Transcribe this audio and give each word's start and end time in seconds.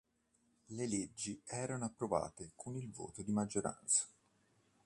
Le 0.71 0.87
leggi 0.87 1.39
erano 1.45 1.85
approvate 1.85 2.53
con 2.55 2.75
il 2.75 2.89
voto 2.91 3.21
di 3.21 3.31
maggioranza. 3.31 4.03